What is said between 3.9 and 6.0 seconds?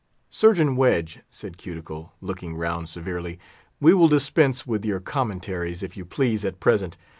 will dispense with your commentaries, if